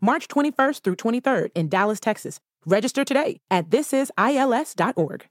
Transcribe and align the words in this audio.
March 0.00 0.28
21st 0.28 0.82
through 0.82 0.96
23rd 0.96 1.50
in 1.54 1.68
Dallas, 1.68 2.00
Texas. 2.00 2.40
Register 2.64 3.04
today 3.04 3.40
at 3.50 3.70
thisisils.org. 3.70 5.26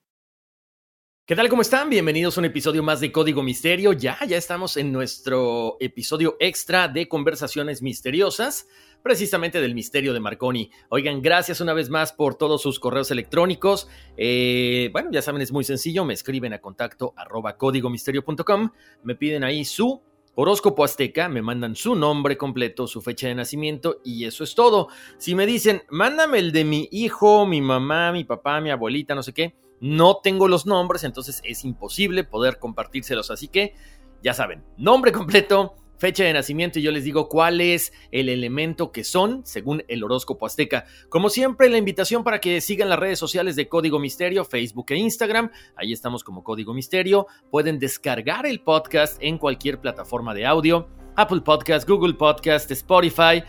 ¿Qué 1.28 1.36
tal? 1.36 1.50
¿Cómo 1.50 1.64
están? 1.64 1.90
Bienvenidos 1.90 2.38
a 2.38 2.42
un 2.42 2.46
episodio 2.46 2.84
más 2.84 3.00
de 3.00 3.12
Código 3.12 3.42
Misterio. 3.42 3.94
Ya, 3.94 4.20
ya 4.28 4.38
estamos 4.38 4.78
en 4.78 4.92
nuestro 4.92 5.76
episodio 5.80 6.38
extra 6.39 6.88
de 6.88 7.08
conversaciones 7.08 7.81
misteriosas, 7.81 8.67
precisamente 9.02 9.59
del 9.59 9.73
misterio 9.73 10.14
de 10.14 10.20
Marconi. 10.20 10.70
Oigan, 10.89 11.23
gracias 11.23 11.61
una 11.61 11.73
vez 11.73 11.89
más 11.89 12.14
por 12.14 12.36
todos 12.36 12.61
sus 12.61 12.80
correos 12.80 13.09
electrónicos. 13.09 13.89
Eh, 14.17 14.92
bueno, 14.94 15.09
ya 15.11 15.23
saben, 15.23 15.42
es 15.42 15.52
muy 15.52 15.64
sencillo. 15.64 16.06
Me 16.06 16.14
escriben 16.14 16.54
a 16.54 16.61
contacto 16.61 17.16
arroba 17.17 17.58
códigomisterio.com. 17.58 18.70
Me 19.02 19.16
piden 19.16 19.44
ahí 19.44 19.66
su 19.66 20.04
horóscopo 20.36 20.83
azteca, 20.83 21.30
me 21.30 21.41
mandan 21.41 21.75
su 21.75 21.95
nombre 21.95 22.38
completo, 22.38 22.88
su 22.88 23.02
fecha 23.02 23.28
de 23.28 23.36
nacimiento 23.36 24.02
y 24.03 24.25
eso 24.25 24.44
es 24.44 24.53
todo. 24.53 24.89
Si 25.17 25.33
me 25.33 25.45
dicen, 25.45 25.83
mándame 25.89 26.39
el 26.39 26.52
de 26.52 26.66
mi 26.66 26.88
hijo, 26.92 27.45
mi 27.45 27.61
mamá, 27.61 28.11
mi 28.11 28.23
papá, 28.23 28.61
mi 28.61 28.69
abuelita, 28.69 29.16
no 29.16 29.23
sé 29.23 29.33
qué, 29.33 29.55
no 29.80 30.17
tengo 30.22 30.47
los 30.47 30.66
nombres, 30.66 31.03
entonces 31.03 31.42
es 31.44 31.64
imposible 31.64 32.23
poder 32.23 32.59
compartírselos. 32.59 33.31
Así 33.31 33.47
que, 33.47 33.75
ya 34.22 34.33
saben, 34.33 34.64
nombre 34.77 35.11
completo, 35.11 35.75
fecha 35.98 36.24
de 36.24 36.34
nacimiento 36.34 36.80
y 36.80 36.82
yo 36.82 36.92
les 36.92 37.04
digo 37.04 37.30
cuál 37.30 37.62
es 37.62 37.94
el 38.12 38.30
elemento 38.30 38.92
que 38.92 39.04
son 39.04 39.46
según 39.46 39.84
el 39.88 40.04
horóscopo 40.04 40.46
azteca. 40.46 40.86
Como 41.10 41.30
siempre, 41.30 41.70
la 41.70 41.78
invitación 41.78 42.24
para 42.24 42.40
que 42.40 42.62
sigan 42.62 42.90
las 42.90 43.00
redes 43.00 43.20
sociales 43.20 43.56
de 43.56 43.68
Código 43.68 44.00
Misterio, 44.00 44.46
Facebook 44.46 44.88
e 44.90 44.98
Instagram. 44.98 45.52
Ahí 45.76 45.94
estamos 45.94 46.23
como 46.23 46.44
Código 46.44 46.73
Misterio. 46.73 47.28
Pueden 47.50 47.80
descargar 47.80 48.46
el 48.46 48.62
podcast 48.62 49.18
en 49.22 49.38
cualquier 49.38 49.80
plataforma 49.80 50.34
de 50.34 50.46
audio. 50.46 50.88
Apple 51.16 51.42
Podcast, 51.42 51.88
Google 51.88 52.16
Podcast, 52.16 52.70
Spotify, 52.72 53.44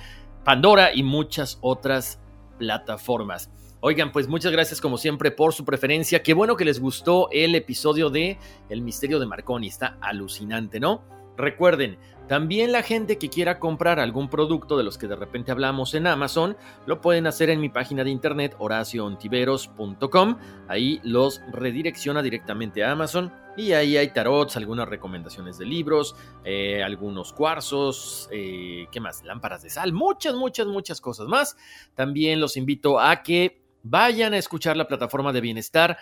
Pandora 0.45 0.95
y 0.95 1.03
muchas 1.03 1.59
otras 1.61 2.21
plataformas. 2.59 3.51
Oigan, 3.81 4.11
pues 4.11 4.27
muchas 4.29 4.53
gracias 4.53 4.81
como 4.81 4.97
siempre 4.97 5.31
por 5.31 5.53
su 5.53 5.65
preferencia. 5.65 6.23
Qué 6.23 6.35
bueno 6.35 6.57
que 6.57 6.65
les 6.65 6.81
gustó 6.81 7.29
el 7.31 7.55
episodio 7.55 8.09
de 8.09 8.39
El 8.69 8.83
misterio 8.83 9.19
de 9.19 9.27
Marconi. 9.27 9.67
Está 9.67 9.99
alucinante, 10.01 10.81
¿no? 10.81 11.03
Recuerden, 11.37 11.99
también 12.29 12.73
la 12.73 12.83
gente 12.83 13.19
que 13.19 13.31
quiera 13.31 13.61
comprar 13.61 14.01
algún 14.01 14.29
producto 14.29 14.77
de 14.77 14.83
los 14.83 14.99
que 14.99 15.07
de 15.07 15.15
repente 15.15 15.53
hablamos 15.53 15.95
en 15.95 16.07
Amazon, 16.07 16.57
lo 16.85 17.01
pueden 17.01 17.27
hacer 17.27 17.51
en 17.51 17.61
mi 17.61 17.69
página 17.69 18.03
de 18.03 18.11
internet 18.11 18.57
horacioontiveros.com. 18.59 20.37
Ahí 20.67 21.01
los 21.05 21.41
redirecciona 21.53 22.23
directamente 22.23 22.83
a 22.83 22.91
Amazon 22.91 23.33
y 23.57 23.73
ahí 23.73 23.97
hay 23.97 24.09
tarots, 24.13 24.57
algunas 24.57 24.89
recomendaciones 24.89 25.57
de 25.57 25.67
libros, 25.67 26.17
eh, 26.45 26.83
algunos 26.83 27.33
cuarzos, 27.33 28.29
eh, 28.33 28.87
¿qué 28.91 29.01
más? 29.01 29.23
Lámparas 29.25 29.63
de 29.63 29.71
sal, 29.71 29.93
muchas, 29.93 30.35
muchas, 30.35 30.67
muchas 30.67 31.01
cosas 31.01 31.29
más. 31.29 31.57
También 31.95 32.41
los 32.41 32.57
invito 32.57 32.99
a 32.99 33.23
que 33.23 33.63
vayan 33.83 34.35
a 34.35 34.39
escuchar 34.39 34.77
la 34.77 34.89
plataforma 34.89 35.33
de 35.33 35.41
bienestar 35.41 35.97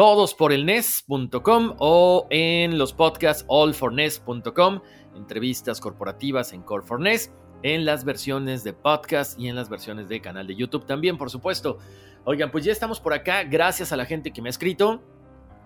todosporelnes.com 0.00 1.74
o 1.78 2.26
en 2.30 2.78
los 2.78 2.94
podcasts 2.94 3.44
allfornes.com, 3.50 4.80
entrevistas 5.14 5.78
corporativas 5.78 6.54
en 6.54 6.62
Core 6.62 6.86
for 6.86 7.02
en 7.62 7.84
las 7.84 8.06
versiones 8.06 8.64
de 8.64 8.72
podcast 8.72 9.38
y 9.38 9.48
en 9.48 9.56
las 9.56 9.68
versiones 9.68 10.08
de 10.08 10.22
canal 10.22 10.46
de 10.46 10.56
YouTube 10.56 10.86
también, 10.86 11.18
por 11.18 11.28
supuesto. 11.28 11.76
Oigan, 12.24 12.50
pues 12.50 12.64
ya 12.64 12.72
estamos 12.72 12.98
por 12.98 13.12
acá, 13.12 13.44
gracias 13.44 13.92
a 13.92 13.96
la 13.98 14.06
gente 14.06 14.32
que 14.32 14.40
me 14.40 14.48
ha 14.48 14.56
escrito. 14.56 15.02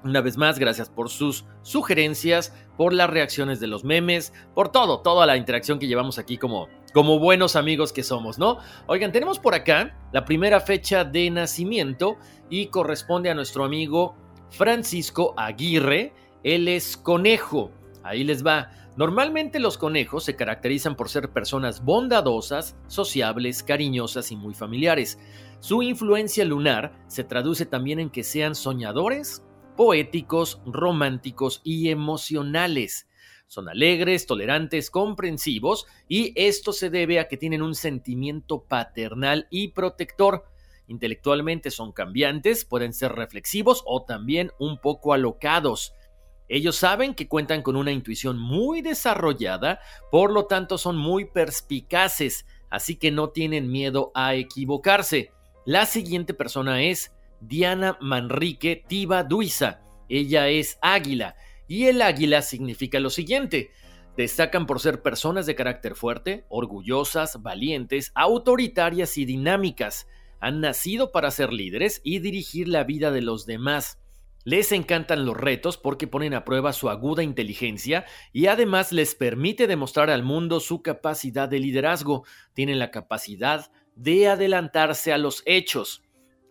Una 0.02 0.20
vez 0.20 0.36
más, 0.36 0.58
gracias 0.58 0.90
por 0.90 1.10
sus 1.10 1.44
sugerencias, 1.62 2.52
por 2.76 2.92
las 2.92 3.08
reacciones 3.08 3.60
de 3.60 3.68
los 3.68 3.84
memes, 3.84 4.32
por 4.52 4.72
todo, 4.72 5.00
toda 5.00 5.26
la 5.26 5.36
interacción 5.36 5.78
que 5.78 5.86
llevamos 5.86 6.18
aquí 6.18 6.38
como, 6.38 6.68
como 6.92 7.20
buenos 7.20 7.54
amigos 7.54 7.92
que 7.92 8.02
somos, 8.02 8.40
¿no? 8.40 8.58
Oigan, 8.88 9.12
tenemos 9.12 9.38
por 9.38 9.54
acá 9.54 9.96
la 10.12 10.24
primera 10.24 10.58
fecha 10.58 11.04
de 11.04 11.30
nacimiento 11.30 12.16
y 12.50 12.66
corresponde 12.66 13.30
a 13.30 13.34
nuestro 13.34 13.64
amigo 13.64 14.16
Francisco 14.56 15.34
Aguirre. 15.36 16.12
Él 16.42 16.68
es 16.68 16.96
conejo. 16.96 17.72
Ahí 18.02 18.24
les 18.24 18.46
va. 18.46 18.70
Normalmente 18.96 19.58
los 19.58 19.76
conejos 19.76 20.24
se 20.24 20.36
caracterizan 20.36 20.94
por 20.94 21.08
ser 21.08 21.30
personas 21.30 21.84
bondadosas, 21.84 22.76
sociables, 22.86 23.64
cariñosas 23.64 24.30
y 24.30 24.36
muy 24.36 24.54
familiares. 24.54 25.18
Su 25.58 25.82
influencia 25.82 26.44
lunar 26.44 26.92
se 27.08 27.24
traduce 27.24 27.66
también 27.66 27.98
en 27.98 28.10
que 28.10 28.22
sean 28.22 28.54
soñadores, 28.54 29.42
poéticos, 29.76 30.60
románticos 30.66 31.60
y 31.64 31.88
emocionales. 31.88 33.08
Son 33.48 33.68
alegres, 33.68 34.26
tolerantes, 34.26 34.90
comprensivos 34.90 35.86
y 36.08 36.32
esto 36.36 36.72
se 36.72 36.90
debe 36.90 37.18
a 37.18 37.26
que 37.26 37.36
tienen 37.36 37.62
un 37.62 37.74
sentimiento 37.74 38.62
paternal 38.62 39.48
y 39.50 39.68
protector. 39.68 40.44
Intelectualmente 40.86 41.70
son 41.70 41.92
cambiantes, 41.92 42.64
pueden 42.64 42.92
ser 42.92 43.12
reflexivos 43.12 43.82
o 43.86 44.04
también 44.04 44.50
un 44.58 44.78
poco 44.78 45.12
alocados. 45.12 45.94
Ellos 46.48 46.76
saben 46.76 47.14
que 47.14 47.26
cuentan 47.26 47.62
con 47.62 47.74
una 47.76 47.92
intuición 47.92 48.38
muy 48.38 48.82
desarrollada, 48.82 49.80
por 50.10 50.30
lo 50.30 50.46
tanto 50.46 50.76
son 50.76 50.96
muy 50.96 51.24
perspicaces, 51.24 52.44
así 52.68 52.96
que 52.96 53.10
no 53.10 53.30
tienen 53.30 53.70
miedo 53.70 54.12
a 54.14 54.34
equivocarse. 54.34 55.30
La 55.64 55.86
siguiente 55.86 56.34
persona 56.34 56.82
es 56.82 57.12
Diana 57.40 57.96
Manrique 58.00 58.84
Tiba 58.86 59.24
Duiza. 59.24 59.80
Ella 60.10 60.48
es 60.48 60.78
águila 60.82 61.36
y 61.66 61.86
el 61.86 62.02
águila 62.02 62.42
significa 62.42 63.00
lo 63.00 63.08
siguiente. 63.08 63.70
Destacan 64.16 64.66
por 64.66 64.80
ser 64.80 65.02
personas 65.02 65.46
de 65.46 65.54
carácter 65.54 65.94
fuerte, 65.94 66.44
orgullosas, 66.48 67.42
valientes, 67.42 68.12
autoritarias 68.14 69.16
y 69.18 69.24
dinámicas. 69.24 70.06
Han 70.44 70.60
nacido 70.60 71.10
para 71.10 71.30
ser 71.30 71.54
líderes 71.54 72.02
y 72.04 72.18
dirigir 72.18 72.68
la 72.68 72.84
vida 72.84 73.10
de 73.10 73.22
los 73.22 73.46
demás. 73.46 73.98
Les 74.44 74.72
encantan 74.72 75.24
los 75.24 75.34
retos 75.34 75.78
porque 75.78 76.06
ponen 76.06 76.34
a 76.34 76.44
prueba 76.44 76.74
su 76.74 76.90
aguda 76.90 77.22
inteligencia 77.22 78.04
y 78.30 78.44
además 78.48 78.92
les 78.92 79.14
permite 79.14 79.66
demostrar 79.66 80.10
al 80.10 80.22
mundo 80.22 80.60
su 80.60 80.82
capacidad 80.82 81.48
de 81.48 81.60
liderazgo. 81.60 82.26
Tienen 82.52 82.78
la 82.78 82.90
capacidad 82.90 83.72
de 83.96 84.28
adelantarse 84.28 85.14
a 85.14 85.18
los 85.18 85.42
hechos. 85.46 86.02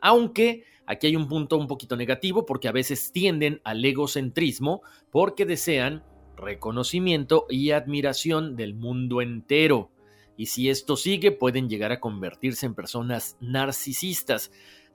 Aunque 0.02 0.64
Aquí 0.88 1.06
hay 1.06 1.16
un 1.16 1.28
punto 1.28 1.56
un 1.56 1.68
poquito 1.68 1.96
negativo 1.96 2.48
porque 2.48 2.68
a 2.68 2.72
veces 2.72 3.12
tienden 3.12 3.62
al 3.64 3.86
egocentrismo 3.86 4.82
porque 5.12 5.46
desean 5.46 6.04
reconocimiento 6.36 7.46
y 7.48 7.72
admiración 7.72 8.56
del 8.56 8.74
mundo 8.74 9.22
entero. 9.22 9.92
Y 10.38 10.48
si 10.48 10.70
esto 10.70 10.96
sigue, 10.96 11.32
pueden 11.32 11.70
llegar 11.70 11.92
a 11.92 12.00
convertirse 12.00 12.66
en 12.66 12.76
personas 12.76 13.38
narcisistas. 13.40 14.52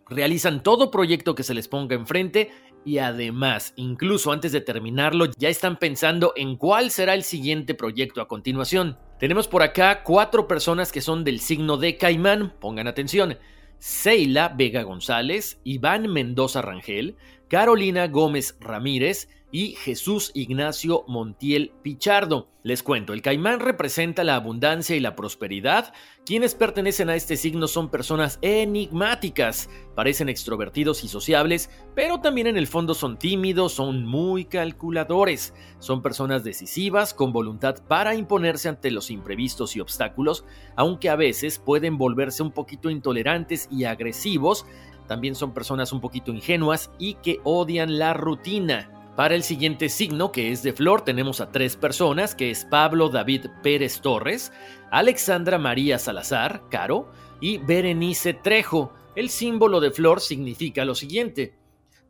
Realizan 0.08 0.62
todo 0.62 0.90
proyecto 0.90 1.34
que 1.34 1.42
se 1.42 1.54
les 1.54 1.68
ponga 1.68 1.94
enfrente 1.94 2.50
y 2.84 2.98
además, 2.98 3.74
incluso 3.76 4.32
antes 4.32 4.52
de 4.52 4.60
terminarlo, 4.60 5.26
ya 5.36 5.48
están 5.48 5.78
pensando 5.78 6.32
en 6.36 6.56
cuál 6.56 6.90
será 6.90 7.14
el 7.14 7.22
siguiente 7.22 7.74
proyecto 7.74 8.20
a 8.20 8.28
continuación. 8.28 8.98
Tenemos 9.18 9.48
por 9.48 9.62
acá 9.62 10.02
cuatro 10.04 10.48
personas 10.48 10.92
que 10.92 11.02
son 11.02 11.24
del 11.24 11.40
signo 11.40 11.76
de 11.76 11.98
Caimán, 11.98 12.54
pongan 12.60 12.88
atención. 12.88 13.36
Seila 13.78 14.48
Vega 14.48 14.82
González, 14.82 15.60
Iván 15.64 16.10
Mendoza 16.10 16.62
Rangel, 16.62 17.16
Carolina 17.48 18.08
Gómez 18.08 18.56
Ramírez 18.60 19.28
y 19.50 19.72
Jesús 19.72 20.30
Ignacio 20.34 21.04
Montiel 21.08 21.72
Pichardo. 21.82 22.48
Les 22.62 22.82
cuento, 22.82 23.14
el 23.14 23.22
caimán 23.22 23.60
representa 23.60 24.24
la 24.24 24.34
abundancia 24.34 24.94
y 24.94 25.00
la 25.00 25.16
prosperidad. 25.16 25.94
Quienes 26.26 26.54
pertenecen 26.54 27.08
a 27.08 27.16
este 27.16 27.36
signo 27.38 27.66
son 27.66 27.90
personas 27.90 28.38
enigmáticas, 28.42 29.70
parecen 29.94 30.28
extrovertidos 30.28 31.02
y 31.02 31.08
sociables, 31.08 31.70
pero 31.94 32.20
también 32.20 32.46
en 32.46 32.58
el 32.58 32.66
fondo 32.66 32.92
son 32.92 33.18
tímidos, 33.18 33.72
son 33.72 34.04
muy 34.04 34.44
calculadores, 34.44 35.54
son 35.78 36.02
personas 36.02 36.44
decisivas 36.44 37.14
con 37.14 37.32
voluntad 37.32 37.76
para 37.88 38.14
imponerse 38.14 38.68
ante 38.68 38.90
los 38.90 39.10
imprevistos 39.10 39.74
y 39.74 39.80
obstáculos, 39.80 40.44
aunque 40.76 41.08
a 41.08 41.16
veces 41.16 41.58
pueden 41.58 41.96
volverse 41.96 42.42
un 42.42 42.52
poquito 42.52 42.90
intolerantes 42.90 43.66
y 43.70 43.84
agresivos, 43.84 44.66
también 45.06 45.34
son 45.34 45.54
personas 45.54 45.94
un 45.94 46.02
poquito 46.02 46.32
ingenuas 46.32 46.90
y 46.98 47.14
que 47.14 47.40
odian 47.44 47.98
la 47.98 48.12
rutina. 48.12 48.97
Para 49.18 49.34
el 49.34 49.42
siguiente 49.42 49.88
signo, 49.88 50.30
que 50.30 50.52
es 50.52 50.62
de 50.62 50.72
flor, 50.72 51.00
tenemos 51.00 51.40
a 51.40 51.50
tres 51.50 51.74
personas, 51.74 52.36
que 52.36 52.52
es 52.52 52.64
Pablo 52.64 53.08
David 53.08 53.46
Pérez 53.64 54.00
Torres, 54.00 54.52
Alexandra 54.92 55.58
María 55.58 55.98
Salazar, 55.98 56.62
Caro, 56.70 57.10
y 57.40 57.58
Berenice 57.58 58.32
Trejo. 58.32 58.92
El 59.16 59.28
símbolo 59.28 59.80
de 59.80 59.90
flor 59.90 60.20
significa 60.20 60.84
lo 60.84 60.94
siguiente. 60.94 61.58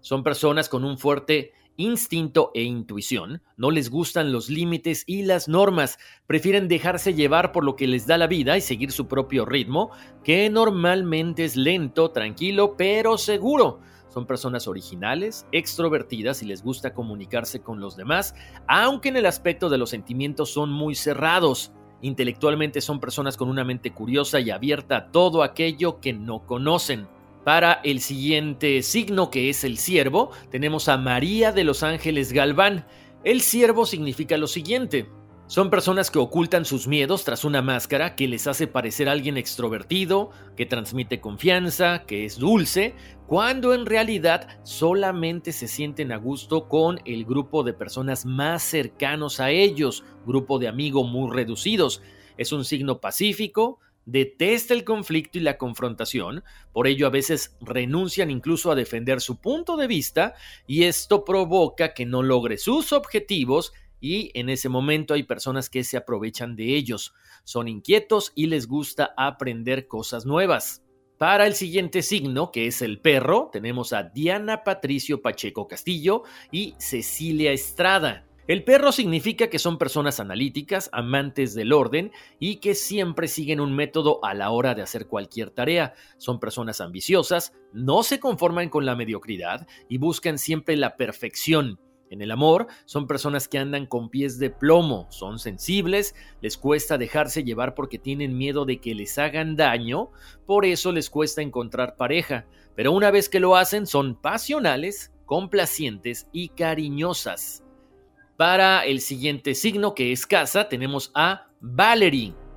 Son 0.02 0.22
personas 0.22 0.68
con 0.68 0.84
un 0.84 0.98
fuerte 0.98 1.54
instinto 1.78 2.50
e 2.54 2.64
intuición, 2.64 3.40
no 3.56 3.70
les 3.70 3.88
gustan 3.88 4.30
los 4.30 4.50
límites 4.50 5.04
y 5.06 5.22
las 5.22 5.48
normas, 5.48 5.98
prefieren 6.26 6.68
dejarse 6.68 7.14
llevar 7.14 7.52
por 7.52 7.64
lo 7.64 7.74
que 7.74 7.86
les 7.86 8.06
da 8.06 8.18
la 8.18 8.26
vida 8.26 8.58
y 8.58 8.60
seguir 8.60 8.92
su 8.92 9.08
propio 9.08 9.46
ritmo, 9.46 9.92
que 10.24 10.50
normalmente 10.50 11.46
es 11.46 11.56
lento, 11.56 12.10
tranquilo, 12.10 12.76
pero 12.76 13.16
seguro. 13.16 13.80
Son 14.08 14.26
personas 14.26 14.66
originales, 14.68 15.46
extrovertidas 15.52 16.42
y 16.42 16.46
les 16.46 16.62
gusta 16.62 16.94
comunicarse 16.94 17.60
con 17.60 17.80
los 17.80 17.96
demás, 17.96 18.34
aunque 18.66 19.10
en 19.10 19.16
el 19.16 19.26
aspecto 19.26 19.68
de 19.68 19.78
los 19.78 19.90
sentimientos 19.90 20.50
son 20.50 20.70
muy 20.70 20.94
cerrados. 20.94 21.72
Intelectualmente 22.00 22.80
son 22.80 23.00
personas 23.00 23.36
con 23.36 23.48
una 23.48 23.64
mente 23.64 23.92
curiosa 23.92 24.40
y 24.40 24.50
abierta 24.50 24.96
a 24.96 25.06
todo 25.10 25.42
aquello 25.42 26.00
que 26.00 26.12
no 26.12 26.46
conocen. 26.46 27.06
Para 27.44 27.80
el 27.84 28.00
siguiente 28.00 28.82
signo 28.82 29.30
que 29.30 29.50
es 29.50 29.64
el 29.64 29.78
ciervo, 29.78 30.30
tenemos 30.50 30.88
a 30.88 30.98
María 30.98 31.52
de 31.52 31.64
los 31.64 31.82
Ángeles 31.82 32.32
Galván. 32.32 32.86
El 33.24 33.40
ciervo 33.40 33.86
significa 33.86 34.36
lo 34.36 34.46
siguiente, 34.46 35.08
son 35.48 35.70
personas 35.70 36.10
que 36.10 36.18
ocultan 36.18 36.66
sus 36.66 36.86
miedos 36.86 37.24
tras 37.24 37.42
una 37.42 37.62
máscara 37.62 38.16
que 38.16 38.28
les 38.28 38.46
hace 38.46 38.66
parecer 38.66 39.08
alguien 39.08 39.38
extrovertido, 39.38 40.30
que 40.58 40.66
transmite 40.66 41.22
confianza, 41.22 42.04
que 42.04 42.26
es 42.26 42.38
dulce, 42.38 42.94
cuando 43.26 43.72
en 43.72 43.86
realidad 43.86 44.60
solamente 44.62 45.52
se 45.52 45.66
sienten 45.66 46.12
a 46.12 46.18
gusto 46.18 46.68
con 46.68 47.00
el 47.06 47.24
grupo 47.24 47.62
de 47.62 47.72
personas 47.72 48.26
más 48.26 48.62
cercanos 48.62 49.40
a 49.40 49.50
ellos, 49.50 50.04
grupo 50.26 50.58
de 50.58 50.68
amigos 50.68 51.10
muy 51.10 51.34
reducidos. 51.34 52.02
Es 52.36 52.52
un 52.52 52.66
signo 52.66 53.00
pacífico, 53.00 53.80
detesta 54.04 54.74
el 54.74 54.84
conflicto 54.84 55.38
y 55.38 55.40
la 55.40 55.56
confrontación, 55.56 56.44
por 56.74 56.86
ello 56.86 57.06
a 57.06 57.10
veces 57.10 57.56
renuncian 57.62 58.30
incluso 58.30 58.70
a 58.70 58.74
defender 58.74 59.22
su 59.22 59.40
punto 59.40 59.78
de 59.78 59.86
vista 59.86 60.34
y 60.66 60.84
esto 60.84 61.24
provoca 61.24 61.94
que 61.94 62.04
no 62.04 62.22
logre 62.22 62.58
sus 62.58 62.92
objetivos 62.92 63.72
y 64.00 64.30
en 64.34 64.48
ese 64.48 64.68
momento 64.68 65.14
hay 65.14 65.22
personas 65.22 65.70
que 65.70 65.84
se 65.84 65.96
aprovechan 65.96 66.56
de 66.56 66.76
ellos, 66.76 67.14
son 67.44 67.68
inquietos 67.68 68.32
y 68.34 68.46
les 68.46 68.66
gusta 68.66 69.14
aprender 69.16 69.88
cosas 69.88 70.26
nuevas. 70.26 70.82
Para 71.18 71.46
el 71.46 71.54
siguiente 71.54 72.02
signo, 72.02 72.52
que 72.52 72.68
es 72.68 72.80
el 72.80 73.00
perro, 73.00 73.50
tenemos 73.52 73.92
a 73.92 74.04
Diana 74.04 74.62
Patricio 74.62 75.20
Pacheco 75.20 75.66
Castillo 75.66 76.22
y 76.52 76.74
Cecilia 76.78 77.50
Estrada. 77.50 78.24
El 78.46 78.64
perro 78.64 78.92
significa 78.92 79.50
que 79.50 79.58
son 79.58 79.76
personas 79.76 80.20
analíticas, 80.20 80.88
amantes 80.92 81.54
del 81.54 81.72
orden 81.72 82.12
y 82.38 82.56
que 82.56 82.74
siempre 82.74 83.28
siguen 83.28 83.60
un 83.60 83.74
método 83.74 84.24
a 84.24 84.32
la 84.32 84.50
hora 84.50 84.74
de 84.74 84.80
hacer 84.80 85.06
cualquier 85.06 85.50
tarea. 85.50 85.92
Son 86.16 86.40
personas 86.40 86.80
ambiciosas, 86.80 87.52
no 87.74 88.02
se 88.02 88.20
conforman 88.20 88.70
con 88.70 88.86
la 88.86 88.96
mediocridad 88.96 89.66
y 89.88 89.98
buscan 89.98 90.38
siempre 90.38 90.76
la 90.76 90.96
perfección. 90.96 91.78
En 92.10 92.22
el 92.22 92.30
amor 92.30 92.66
son 92.86 93.06
personas 93.06 93.48
que 93.48 93.58
andan 93.58 93.86
con 93.86 94.08
pies 94.08 94.38
de 94.38 94.50
plomo, 94.50 95.06
son 95.10 95.38
sensibles, 95.38 96.14
les 96.40 96.56
cuesta 96.56 96.98
dejarse 96.98 97.44
llevar 97.44 97.74
porque 97.74 97.98
tienen 97.98 98.38
miedo 98.38 98.64
de 98.64 98.80
que 98.80 98.94
les 98.94 99.18
hagan 99.18 99.56
daño, 99.56 100.10
por 100.46 100.64
eso 100.64 100.92
les 100.92 101.10
cuesta 101.10 101.42
encontrar 101.42 101.96
pareja, 101.96 102.46
pero 102.74 102.92
una 102.92 103.10
vez 103.10 103.28
que 103.28 103.40
lo 103.40 103.56
hacen 103.56 103.86
son 103.86 104.14
pasionales, 104.14 105.12
complacientes 105.26 106.28
y 106.32 106.48
cariñosas. 106.48 107.62
Para 108.36 108.84
el 108.84 109.00
siguiente 109.00 109.54
signo 109.54 109.94
que 109.94 110.12
es 110.12 110.26
casa 110.26 110.68
tenemos 110.68 111.10
a 111.14 111.48
Valerie. 111.60 112.47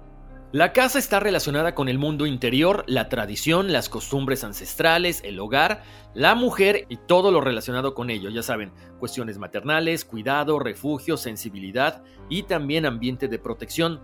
La 0.53 0.73
casa 0.73 0.99
está 0.99 1.21
relacionada 1.21 1.73
con 1.75 1.87
el 1.87 1.97
mundo 1.97 2.25
interior, 2.25 2.83
la 2.85 3.07
tradición, 3.07 3.71
las 3.71 3.87
costumbres 3.87 4.43
ancestrales, 4.43 5.21
el 5.23 5.39
hogar, 5.39 5.83
la 6.13 6.35
mujer 6.35 6.87
y 6.89 6.97
todo 6.97 7.31
lo 7.31 7.39
relacionado 7.39 7.93
con 7.93 8.09
ello. 8.09 8.29
Ya 8.29 8.43
saben, 8.43 8.73
cuestiones 8.99 9.37
maternales, 9.37 10.03
cuidado, 10.03 10.59
refugio, 10.59 11.15
sensibilidad 11.15 12.03
y 12.27 12.43
también 12.43 12.85
ambiente 12.85 13.29
de 13.29 13.39
protección. 13.39 14.01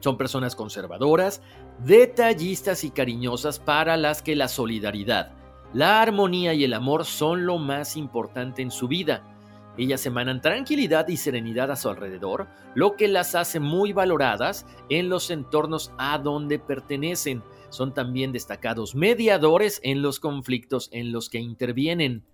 Son 0.00 0.16
personas 0.16 0.56
conservadoras, 0.56 1.42
detallistas 1.84 2.82
y 2.82 2.90
cariñosas 2.90 3.58
para 3.58 3.98
las 3.98 4.22
que 4.22 4.34
la 4.34 4.48
solidaridad, 4.48 5.34
la 5.74 6.00
armonía 6.00 6.54
y 6.54 6.64
el 6.64 6.72
amor 6.72 7.04
son 7.04 7.44
lo 7.44 7.58
más 7.58 7.98
importante 7.98 8.62
en 8.62 8.70
su 8.70 8.88
vida. 8.88 9.35
Ellas 9.78 10.06
emanan 10.06 10.40
tranquilidad 10.40 11.08
y 11.08 11.16
serenidad 11.16 11.70
a 11.70 11.76
su 11.76 11.88
alrededor, 11.88 12.48
lo 12.74 12.96
que 12.96 13.08
las 13.08 13.34
hace 13.34 13.60
muy 13.60 13.92
valoradas 13.92 14.66
en 14.88 15.08
los 15.08 15.30
entornos 15.30 15.92
a 15.98 16.18
donde 16.18 16.58
pertenecen. 16.58 17.42
Son 17.68 17.92
también 17.92 18.32
destacados 18.32 18.94
mediadores 18.94 19.80
en 19.82 20.02
los 20.02 20.20
conflictos 20.20 20.88
en 20.92 21.12
los 21.12 21.28
que 21.28 21.38
intervienen. 21.38 22.24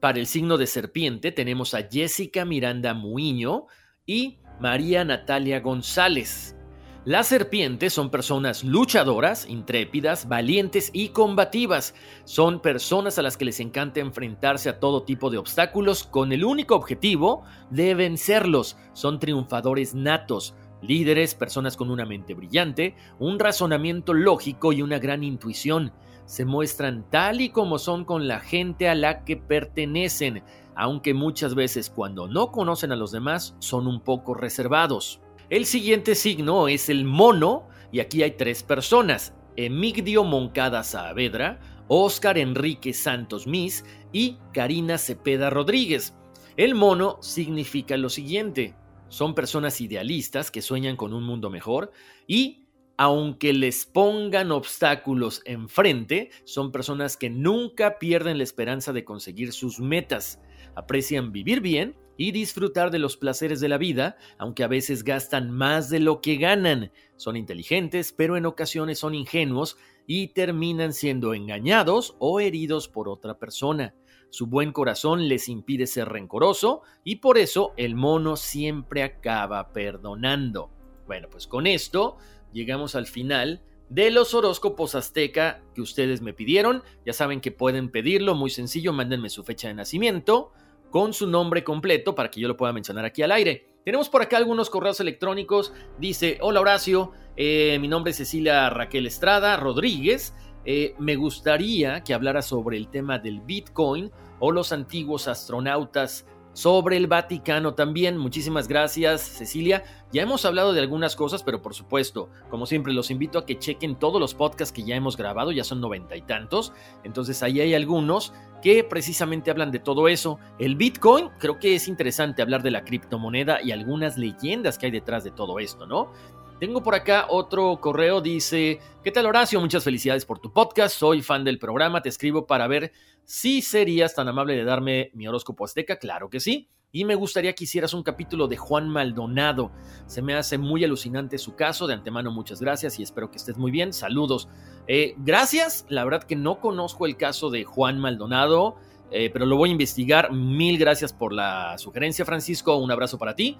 Para 0.00 0.18
el 0.18 0.26
signo 0.26 0.58
de 0.58 0.66
serpiente 0.66 1.32
tenemos 1.32 1.74
a 1.74 1.88
Jessica 1.88 2.44
Miranda 2.44 2.94
Muiño 2.94 3.66
y 4.06 4.38
María 4.60 5.04
Natalia 5.04 5.60
González. 5.60 6.56
Las 7.04 7.26
serpientes 7.26 7.92
son 7.92 8.10
personas 8.10 8.62
luchadoras, 8.62 9.48
intrépidas, 9.48 10.28
valientes 10.28 10.88
y 10.92 11.08
combativas. 11.08 11.96
Son 12.22 12.60
personas 12.60 13.18
a 13.18 13.22
las 13.22 13.36
que 13.36 13.44
les 13.44 13.58
encanta 13.58 13.98
enfrentarse 13.98 14.68
a 14.68 14.78
todo 14.78 15.02
tipo 15.02 15.28
de 15.28 15.38
obstáculos 15.38 16.04
con 16.04 16.30
el 16.30 16.44
único 16.44 16.76
objetivo 16.76 17.42
de 17.70 17.96
vencerlos. 17.96 18.76
Son 18.92 19.18
triunfadores 19.18 19.96
natos, 19.96 20.54
líderes, 20.80 21.34
personas 21.34 21.76
con 21.76 21.90
una 21.90 22.06
mente 22.06 22.34
brillante, 22.34 22.94
un 23.18 23.40
razonamiento 23.40 24.14
lógico 24.14 24.72
y 24.72 24.80
una 24.80 25.00
gran 25.00 25.24
intuición. 25.24 25.92
Se 26.24 26.44
muestran 26.44 27.04
tal 27.10 27.40
y 27.40 27.48
como 27.48 27.80
son 27.80 28.04
con 28.04 28.28
la 28.28 28.38
gente 28.38 28.88
a 28.88 28.94
la 28.94 29.24
que 29.24 29.36
pertenecen, 29.36 30.44
aunque 30.76 31.14
muchas 31.14 31.56
veces 31.56 31.90
cuando 31.90 32.28
no 32.28 32.52
conocen 32.52 32.92
a 32.92 32.96
los 32.96 33.10
demás 33.10 33.56
son 33.58 33.88
un 33.88 34.00
poco 34.00 34.34
reservados. 34.34 35.20
El 35.52 35.66
siguiente 35.66 36.14
signo 36.14 36.66
es 36.66 36.88
el 36.88 37.04
mono, 37.04 37.68
y 37.92 38.00
aquí 38.00 38.22
hay 38.22 38.30
tres 38.38 38.62
personas: 38.62 39.34
Emigdio 39.54 40.24
Moncada 40.24 40.82
Saavedra, 40.82 41.60
Óscar 41.88 42.38
Enrique 42.38 42.94
Santos 42.94 43.46
Mis 43.46 43.84
y 44.14 44.38
Karina 44.54 44.96
Cepeda 44.96 45.50
Rodríguez. 45.50 46.14
El 46.56 46.74
mono 46.74 47.18
significa 47.20 47.98
lo 47.98 48.08
siguiente: 48.08 48.74
son 49.08 49.34
personas 49.34 49.82
idealistas 49.82 50.50
que 50.50 50.62
sueñan 50.62 50.96
con 50.96 51.12
un 51.12 51.22
mundo 51.22 51.50
mejor 51.50 51.92
y 52.26 52.64
aunque 52.96 53.52
les 53.52 53.84
pongan 53.84 54.52
obstáculos 54.52 55.42
enfrente, 55.44 56.30
son 56.44 56.72
personas 56.72 57.18
que 57.18 57.28
nunca 57.28 57.98
pierden 57.98 58.38
la 58.38 58.44
esperanza 58.44 58.94
de 58.94 59.04
conseguir 59.04 59.52
sus 59.52 59.80
metas. 59.80 60.40
Aprecian 60.76 61.30
vivir 61.30 61.60
bien 61.60 61.94
y 62.22 62.30
disfrutar 62.30 62.92
de 62.92 63.00
los 63.00 63.16
placeres 63.16 63.58
de 63.58 63.68
la 63.68 63.78
vida, 63.78 64.16
aunque 64.38 64.62
a 64.62 64.68
veces 64.68 65.02
gastan 65.02 65.50
más 65.50 65.90
de 65.90 65.98
lo 65.98 66.20
que 66.20 66.36
ganan. 66.36 66.92
Son 67.16 67.36
inteligentes, 67.36 68.12
pero 68.12 68.36
en 68.36 68.46
ocasiones 68.46 69.00
son 69.00 69.16
ingenuos 69.16 69.76
y 70.06 70.28
terminan 70.28 70.92
siendo 70.92 71.34
engañados 71.34 72.14
o 72.20 72.38
heridos 72.38 72.86
por 72.86 73.08
otra 73.08 73.40
persona. 73.40 73.96
Su 74.30 74.46
buen 74.46 74.70
corazón 74.70 75.26
les 75.26 75.48
impide 75.48 75.88
ser 75.88 76.10
rencoroso 76.10 76.82
y 77.02 77.16
por 77.16 77.38
eso 77.38 77.72
el 77.76 77.96
mono 77.96 78.36
siempre 78.36 79.02
acaba 79.02 79.72
perdonando. 79.72 80.70
Bueno, 81.08 81.26
pues 81.28 81.48
con 81.48 81.66
esto 81.66 82.18
llegamos 82.52 82.94
al 82.94 83.08
final 83.08 83.62
de 83.88 84.12
los 84.12 84.32
horóscopos 84.32 84.94
azteca 84.94 85.60
que 85.74 85.80
ustedes 85.80 86.22
me 86.22 86.34
pidieron. 86.34 86.84
Ya 87.04 87.14
saben 87.14 87.40
que 87.40 87.50
pueden 87.50 87.90
pedirlo, 87.90 88.36
muy 88.36 88.50
sencillo, 88.50 88.92
mándenme 88.92 89.28
su 89.28 89.42
fecha 89.42 89.66
de 89.66 89.74
nacimiento 89.74 90.52
con 90.92 91.14
su 91.14 91.26
nombre 91.26 91.64
completo 91.64 92.14
para 92.14 92.30
que 92.30 92.40
yo 92.40 92.46
lo 92.46 92.56
pueda 92.56 92.72
mencionar 92.72 93.06
aquí 93.06 93.22
al 93.22 93.32
aire. 93.32 93.66
Tenemos 93.84 94.10
por 94.10 94.22
acá 94.22 94.36
algunos 94.36 94.70
correos 94.70 95.00
electrónicos. 95.00 95.72
Dice, 95.98 96.38
hola 96.42 96.60
Horacio, 96.60 97.12
eh, 97.36 97.78
mi 97.80 97.88
nombre 97.88 98.10
es 98.10 98.18
Cecilia 98.18 98.68
Raquel 98.70 99.06
Estrada 99.06 99.56
Rodríguez. 99.56 100.34
Eh, 100.64 100.94
me 100.98 101.16
gustaría 101.16 102.04
que 102.04 102.14
hablara 102.14 102.42
sobre 102.42 102.76
el 102.76 102.88
tema 102.88 103.18
del 103.18 103.40
Bitcoin 103.40 104.12
o 104.38 104.52
los 104.52 104.70
antiguos 104.70 105.26
astronautas 105.28 106.26
sobre 106.52 106.96
el 106.96 107.06
Vaticano 107.06 107.74
también. 107.74 108.18
Muchísimas 108.18 108.68
gracias, 108.68 109.22
Cecilia. 109.22 109.84
Ya 110.12 110.22
hemos 110.22 110.44
hablado 110.44 110.72
de 110.72 110.80
algunas 110.80 111.16
cosas, 111.16 111.42
pero 111.42 111.62
por 111.62 111.74
supuesto, 111.74 112.28
como 112.50 112.66
siempre, 112.66 112.92
los 112.92 113.10
invito 113.10 113.38
a 113.38 113.46
que 113.46 113.58
chequen 113.58 113.96
todos 113.96 114.20
los 114.20 114.34
podcasts 114.34 114.72
que 114.72 114.84
ya 114.84 114.94
hemos 114.94 115.16
grabado, 115.16 115.52
ya 115.52 115.64
son 115.64 115.80
noventa 115.80 116.16
y 116.16 116.22
tantos. 116.22 116.72
Entonces 117.04 117.42
ahí 117.42 117.60
hay 117.60 117.74
algunos 117.74 118.32
que 118.62 118.84
precisamente 118.84 119.50
hablan 119.50 119.72
de 119.72 119.80
todo 119.80 120.08
eso. 120.08 120.38
El 120.58 120.76
Bitcoin, 120.76 121.30
creo 121.38 121.58
que 121.58 121.74
es 121.74 121.88
interesante 121.88 122.42
hablar 122.42 122.62
de 122.62 122.70
la 122.70 122.84
criptomoneda 122.84 123.62
y 123.62 123.72
algunas 123.72 124.16
leyendas 124.16 124.78
que 124.78 124.86
hay 124.86 124.92
detrás 124.92 125.24
de 125.24 125.30
todo 125.30 125.58
esto, 125.58 125.86
¿no? 125.86 126.12
Tengo 126.62 126.80
por 126.80 126.94
acá 126.94 127.26
otro 127.28 127.80
correo, 127.80 128.20
dice, 128.20 128.78
¿qué 129.02 129.10
tal 129.10 129.26
Horacio? 129.26 129.60
Muchas 129.60 129.82
felicidades 129.82 130.24
por 130.24 130.38
tu 130.38 130.52
podcast, 130.52 130.96
soy 130.96 131.20
fan 131.20 131.42
del 131.42 131.58
programa, 131.58 132.02
te 132.02 132.08
escribo 132.08 132.46
para 132.46 132.68
ver 132.68 132.92
si 133.24 133.62
serías 133.62 134.14
tan 134.14 134.28
amable 134.28 134.54
de 134.54 134.62
darme 134.62 135.10
mi 135.14 135.26
horóscopo 135.26 135.64
azteca, 135.64 135.98
claro 135.98 136.30
que 136.30 136.38
sí, 136.38 136.68
y 136.92 137.04
me 137.04 137.16
gustaría 137.16 137.52
que 137.56 137.64
hicieras 137.64 137.94
un 137.94 138.04
capítulo 138.04 138.46
de 138.46 138.58
Juan 138.58 138.88
Maldonado, 138.88 139.72
se 140.06 140.22
me 140.22 140.34
hace 140.34 140.56
muy 140.56 140.84
alucinante 140.84 141.36
su 141.36 141.56
caso, 141.56 141.88
de 141.88 141.94
antemano 141.94 142.30
muchas 142.30 142.60
gracias 142.60 142.96
y 143.00 143.02
espero 143.02 143.28
que 143.28 143.38
estés 143.38 143.58
muy 143.58 143.72
bien, 143.72 143.92
saludos. 143.92 144.48
Eh, 144.86 145.16
gracias, 145.16 145.84
la 145.88 146.04
verdad 146.04 146.22
que 146.22 146.36
no 146.36 146.60
conozco 146.60 147.06
el 147.06 147.16
caso 147.16 147.50
de 147.50 147.64
Juan 147.64 147.98
Maldonado, 147.98 148.76
eh, 149.10 149.30
pero 149.32 149.46
lo 149.46 149.56
voy 149.56 149.70
a 149.70 149.72
investigar, 149.72 150.32
mil 150.32 150.78
gracias 150.78 151.12
por 151.12 151.32
la 151.32 151.76
sugerencia 151.76 152.24
Francisco, 152.24 152.76
un 152.76 152.92
abrazo 152.92 153.18
para 153.18 153.34
ti. 153.34 153.58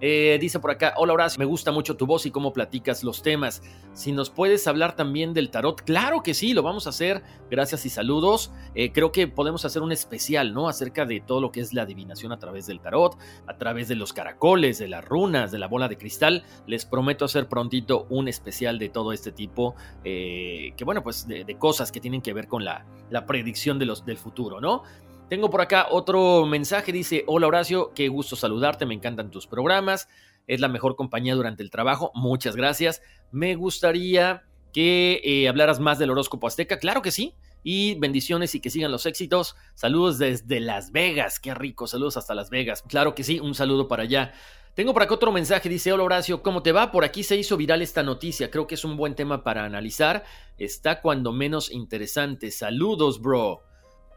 Eh, 0.00 0.38
dice 0.40 0.60
por 0.60 0.70
acá, 0.70 0.94
hola 0.96 1.12
Horacio, 1.12 1.38
me 1.38 1.44
gusta 1.44 1.72
mucho 1.72 1.96
tu 1.96 2.06
voz 2.06 2.24
y 2.24 2.30
cómo 2.30 2.52
platicas 2.52 3.04
los 3.04 3.22
temas. 3.22 3.62
Si 3.92 4.12
nos 4.12 4.30
puedes 4.30 4.66
hablar 4.66 4.96
también 4.96 5.34
del 5.34 5.50
tarot, 5.50 5.82
claro 5.82 6.22
que 6.22 6.32
sí, 6.32 6.54
lo 6.54 6.62
vamos 6.62 6.86
a 6.86 6.90
hacer. 6.90 7.22
Gracias 7.50 7.84
y 7.84 7.90
saludos. 7.90 8.52
Eh, 8.74 8.92
creo 8.92 9.12
que 9.12 9.28
podemos 9.28 9.64
hacer 9.64 9.82
un 9.82 9.92
especial, 9.92 10.54
¿no? 10.54 10.68
Acerca 10.68 11.04
de 11.04 11.20
todo 11.20 11.40
lo 11.40 11.52
que 11.52 11.60
es 11.60 11.74
la 11.74 11.82
adivinación 11.82 12.32
a 12.32 12.38
través 12.38 12.66
del 12.66 12.80
tarot, 12.80 13.18
a 13.46 13.58
través 13.58 13.88
de 13.88 13.96
los 13.96 14.12
caracoles, 14.12 14.78
de 14.78 14.88
las 14.88 15.04
runas, 15.04 15.52
de 15.52 15.58
la 15.58 15.66
bola 15.66 15.88
de 15.88 15.98
cristal. 15.98 16.44
Les 16.66 16.86
prometo 16.86 17.24
hacer 17.24 17.48
prontito 17.48 18.06
un 18.08 18.28
especial 18.28 18.78
de 18.78 18.88
todo 18.88 19.12
este 19.12 19.32
tipo, 19.32 19.74
eh, 20.04 20.72
que 20.76 20.84
bueno, 20.84 21.02
pues 21.02 21.26
de, 21.28 21.50
cosas 21.58 21.92
que 21.92 22.00
tienen 22.00 22.22
que 22.22 22.32
ver 22.32 22.48
con 22.48 22.64
la, 22.64 22.86
la 23.10 23.26
predicción 23.26 23.78
de 23.78 23.84
los, 23.84 24.06
del 24.06 24.16
futuro, 24.16 24.60
¿no? 24.60 24.82
Tengo 25.30 25.48
por 25.48 25.60
acá 25.60 25.86
otro 25.88 26.44
mensaje, 26.44 26.90
dice, 26.90 27.22
hola 27.28 27.46
Horacio, 27.46 27.92
qué 27.94 28.08
gusto 28.08 28.34
saludarte, 28.34 28.84
me 28.84 28.94
encantan 28.94 29.30
tus 29.30 29.46
programas, 29.46 30.08
es 30.48 30.58
la 30.58 30.66
mejor 30.66 30.96
compañía 30.96 31.36
durante 31.36 31.62
el 31.62 31.70
trabajo, 31.70 32.10
muchas 32.16 32.56
gracias. 32.56 33.00
Me 33.30 33.54
gustaría 33.54 34.42
que 34.72 35.20
eh, 35.22 35.48
hablaras 35.48 35.78
más 35.78 36.00
del 36.00 36.10
horóscopo 36.10 36.48
azteca, 36.48 36.80
claro 36.80 37.00
que 37.00 37.12
sí, 37.12 37.36
y 37.62 37.94
bendiciones 38.00 38.56
y 38.56 38.60
que 38.60 38.70
sigan 38.70 38.90
los 38.90 39.06
éxitos. 39.06 39.54
Saludos 39.76 40.18
desde 40.18 40.58
Las 40.58 40.90
Vegas, 40.90 41.38
qué 41.38 41.54
rico, 41.54 41.86
saludos 41.86 42.16
hasta 42.16 42.34
Las 42.34 42.50
Vegas, 42.50 42.82
claro 42.82 43.14
que 43.14 43.22
sí, 43.22 43.38
un 43.38 43.54
saludo 43.54 43.86
para 43.86 44.02
allá. 44.02 44.32
Tengo 44.74 44.92
por 44.92 45.04
acá 45.04 45.14
otro 45.14 45.30
mensaje, 45.30 45.68
dice, 45.68 45.92
hola 45.92 46.02
Horacio, 46.02 46.42
¿cómo 46.42 46.64
te 46.64 46.72
va? 46.72 46.90
Por 46.90 47.04
aquí 47.04 47.22
se 47.22 47.36
hizo 47.36 47.56
viral 47.56 47.82
esta 47.82 48.02
noticia, 48.02 48.50
creo 48.50 48.66
que 48.66 48.74
es 48.74 48.84
un 48.84 48.96
buen 48.96 49.14
tema 49.14 49.44
para 49.44 49.64
analizar, 49.64 50.24
está 50.58 51.00
cuando 51.00 51.30
menos 51.30 51.70
interesante. 51.70 52.50
Saludos, 52.50 53.22
bro. 53.22 53.69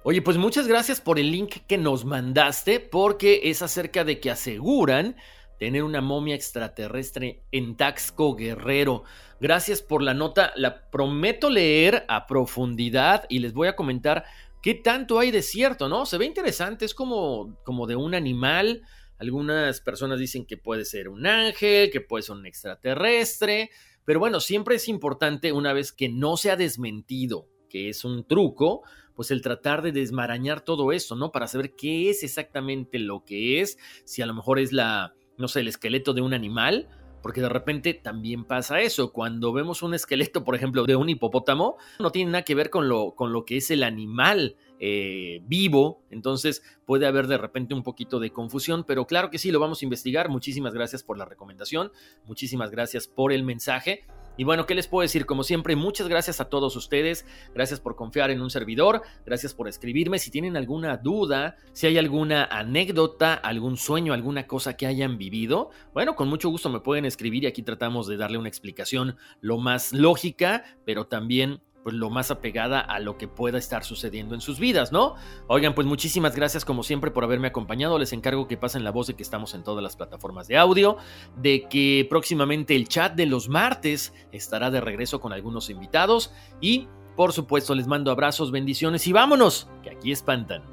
Oye, 0.06 0.22
pues 0.22 0.36
muchas 0.36 0.68
gracias 0.68 1.00
por 1.00 1.18
el 1.18 1.32
link 1.32 1.60
que 1.66 1.78
nos 1.78 2.04
mandaste, 2.04 2.82
porque 2.82 3.40
es 3.46 3.62
acerca 3.62 4.04
de 4.04 4.20
que 4.20 4.32
aseguran 4.32 5.16
tener 5.58 5.86
una 5.86 6.02
momia 6.02 6.36
extraterrestre 6.36 7.42
en 7.54 7.78
Taxco 7.78 8.36
Guerrero. 8.36 9.06
Gracias 9.40 9.82
por 9.82 10.02
la 10.02 10.14
nota, 10.14 10.52
la 10.58 10.90
prometo 10.92 11.50
leer 11.50 12.04
a 12.10 12.28
profundidad 12.28 13.26
y 13.30 13.40
les 13.40 13.54
voy 13.54 13.70
a 13.70 13.78
comentar 13.78 14.26
qué 14.62 14.74
tanto 14.74 15.20
hay 15.20 15.32
de 15.32 15.42
cierto, 15.42 15.88
¿no? 15.88 16.06
Se 16.06 16.18
ve 16.18 16.26
interesante, 16.26 16.84
es 16.84 16.94
como, 16.94 17.58
como 17.64 17.88
de 17.88 17.96
un 17.96 18.14
animal. 18.14 18.82
Algunas 19.20 19.80
personas 19.80 20.20
dicen 20.20 20.46
que 20.46 20.58
puede 20.58 20.84
ser 20.84 21.08
un 21.08 21.26
ángel, 21.26 21.92
que 21.92 22.02
puede 22.02 22.24
ser 22.24 22.36
un 22.36 22.46
extraterrestre, 22.46 23.70
pero 24.04 24.20
bueno, 24.20 24.42
siempre 24.42 24.76
es 24.76 24.90
importante 24.90 25.54
una 25.54 25.72
vez 25.72 25.94
que 25.94 26.10
no 26.10 26.36
se 26.36 26.52
ha 26.52 26.58
desmentido 26.58 27.48
que 27.74 27.90
es 27.90 28.06
un 28.06 28.24
truco, 28.24 28.84
pues 29.16 29.32
el 29.32 29.42
tratar 29.42 29.82
de 29.82 29.92
desmarañar 29.92 30.62
todo 30.62 30.92
eso, 30.92 31.16
¿no? 31.16 31.32
Para 31.32 31.48
saber 31.48 31.74
qué 31.76 32.12
es 32.12 32.24
exactamente 32.24 33.00
lo 33.00 33.26
que 33.26 33.62
es, 33.62 33.80
si 34.06 34.22
a 34.22 34.28
lo 34.28 34.36
mejor 34.36 34.60
es 34.60 34.72
la, 34.72 35.16
no 35.40 35.48
sé, 35.48 35.62
el 35.62 35.68
esqueleto 35.68 36.14
de 36.14 36.22
un 36.22 36.36
animal, 36.36 36.88
porque 37.24 37.42
de 37.42 37.50
repente 37.50 37.96
también 37.96 38.44
pasa 38.44 38.82
eso. 38.82 39.12
Cuando 39.12 39.54
vemos 39.54 39.82
un 39.82 39.96
esqueleto, 39.96 40.44
por 40.44 40.54
ejemplo, 40.54 40.84
de 40.84 40.96
un 40.96 41.10
hipopótamo, 41.10 41.78
no 41.98 42.12
tiene 42.12 42.30
nada 42.30 42.44
que 42.44 42.54
ver 42.54 42.70
con 42.70 42.88
lo, 42.88 43.16
con 43.16 43.34
lo 43.34 43.44
que 43.44 43.58
es 43.58 43.72
el 43.72 43.82
animal 43.82 44.56
eh, 44.80 45.42
vivo, 45.48 46.04
entonces 46.12 46.62
puede 46.86 47.08
haber 47.08 47.26
de 47.26 47.40
repente 47.40 47.74
un 47.74 47.82
poquito 47.82 48.20
de 48.20 48.30
confusión, 48.30 48.84
pero 48.84 49.08
claro 49.08 49.32
que 49.32 49.40
sí, 49.40 49.52
lo 49.52 49.60
vamos 49.60 49.82
a 49.82 49.86
investigar. 49.86 50.30
Muchísimas 50.30 50.76
gracias 50.76 51.02
por 51.02 51.18
la 51.18 51.26
recomendación, 51.26 51.92
muchísimas 52.28 52.70
gracias 52.70 53.08
por 53.08 53.34
el 53.34 53.42
mensaje. 53.42 54.06
Y 54.36 54.44
bueno, 54.44 54.66
¿qué 54.66 54.74
les 54.74 54.88
puedo 54.88 55.04
decir? 55.04 55.26
Como 55.26 55.44
siempre, 55.44 55.76
muchas 55.76 56.08
gracias 56.08 56.42
a 56.42 56.46
todos 56.46 56.76
ustedes. 56.76 57.26
Gracias 57.54 57.80
por 57.80 57.96
confiar 57.96 58.32
en 58.32 58.42
un 58.42 58.50
servidor. 58.50 59.04
Gracias 59.26 59.54
por 59.54 59.68
escribirme. 59.68 60.18
Si 60.18 60.32
tienen 60.32 60.58
alguna 60.58 60.98
duda, 60.98 61.56
si 61.74 61.86
hay 61.86 61.98
alguna 61.98 62.46
anécdota, 62.46 63.36
algún 63.36 63.78
sueño, 63.78 64.14
alguna 64.14 64.48
cosa 64.48 64.76
que 64.76 64.88
hayan 64.88 65.18
vivido, 65.18 65.70
bueno, 65.94 66.16
con 66.16 66.30
mucho 66.30 66.50
gusto 66.50 66.70
me 66.70 66.80
pueden 66.80 67.06
escribir 67.06 67.44
y 67.44 67.48
aquí 67.48 67.62
tratamos 67.62 68.08
de 68.08 68.18
darle 68.18 68.38
una 68.40 68.50
explicación 68.50 69.18
lo 69.42 69.60
más 69.60 69.94
lógica, 69.94 70.64
pero 70.86 71.06
también 71.06 71.62
pues 71.84 71.96
lo 71.96 72.10
más 72.10 72.32
apegada 72.32 72.80
a 72.80 73.00
lo 73.00 73.18
que 73.18 73.28
pueda 73.28 73.58
estar 73.58 73.84
sucediendo 73.84 74.36
en 74.36 74.42
sus 74.42 74.60
vidas, 74.60 74.92
¿no? 74.92 75.16
Oigan, 75.48 75.76
pues 75.76 75.86
muchísimas 75.86 76.36
gracias 76.36 76.66
como 76.66 76.84
siempre 76.84 77.12
por 77.12 77.24
haberme 77.24 77.48
acompañado. 77.48 78.00
Les 78.00 78.14
encargo 78.14 78.48
que 78.48 78.58
pasen 78.58 78.84
la 78.84 78.92
voz 78.92 79.08
de 79.08 79.16
que 79.16 79.24
estamos 79.24 79.54
en 79.54 79.64
todas 79.64 79.84
las 79.84 79.96
plataformas 79.96 80.48
de 80.48 80.58
audio, 80.58 80.98
de 81.36 81.68
que 81.70 82.08
próximamente 82.10 82.76
el 82.76 82.88
chat 82.88 83.14
de 83.14 83.26
los 83.26 83.50
martes 83.50 84.14
estará 84.32 84.72
de 84.72 84.82
regreso 84.82 85.20
con 85.20 85.34
algunos 85.34 85.70
invitados 85.70 86.32
y 86.62 86.88
por 87.16 87.34
supuesto 87.34 87.76
les 87.76 87.88
mando 87.88 88.12
abrazos, 88.12 88.52
bendiciones 88.52 89.06
y 89.06 89.14
vámonos, 89.14 89.70
que 89.84 89.92
aquí 89.92 90.12
espantan. 90.12 90.73